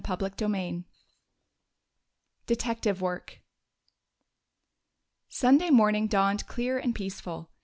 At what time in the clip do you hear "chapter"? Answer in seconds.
0.03-0.31